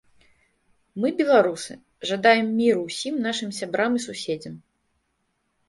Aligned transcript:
Мы, 1.03 1.11
беларусы, 1.19 1.77
жадаем 2.13 2.49
міру 2.61 2.81
ўсім 2.89 3.15
нашым 3.29 3.55
сябрам 3.61 3.91
і 4.01 4.05
суседзям. 4.09 4.59